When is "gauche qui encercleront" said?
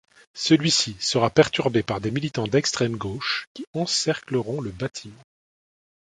2.97-4.59